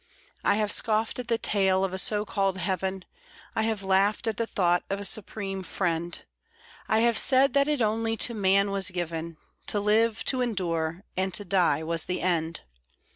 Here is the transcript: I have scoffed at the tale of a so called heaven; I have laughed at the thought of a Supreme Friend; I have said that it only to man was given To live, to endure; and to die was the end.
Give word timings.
I 0.43 0.55
have 0.55 0.71
scoffed 0.71 1.19
at 1.19 1.27
the 1.27 1.37
tale 1.37 1.85
of 1.85 1.93
a 1.93 1.99
so 1.99 2.25
called 2.25 2.57
heaven; 2.57 3.05
I 3.55 3.61
have 3.61 3.83
laughed 3.83 4.25
at 4.25 4.37
the 4.37 4.47
thought 4.47 4.81
of 4.89 4.99
a 4.99 5.03
Supreme 5.03 5.61
Friend; 5.61 6.19
I 6.87 7.01
have 7.01 7.19
said 7.19 7.53
that 7.53 7.67
it 7.67 7.83
only 7.83 8.17
to 8.17 8.33
man 8.33 8.71
was 8.71 8.89
given 8.89 9.37
To 9.67 9.79
live, 9.79 10.25
to 10.25 10.41
endure; 10.41 11.03
and 11.15 11.31
to 11.35 11.45
die 11.45 11.83
was 11.83 12.05
the 12.05 12.23
end. 12.23 12.61